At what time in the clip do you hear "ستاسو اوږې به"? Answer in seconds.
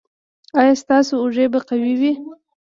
0.83-1.59